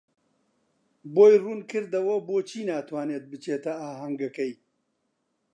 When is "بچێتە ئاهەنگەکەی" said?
3.31-4.53